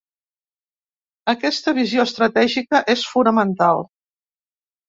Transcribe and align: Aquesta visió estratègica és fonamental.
Aquesta 1.33 1.75
visió 1.81 2.05
estratègica 2.09 2.81
és 2.97 3.07
fonamental. 3.13 3.87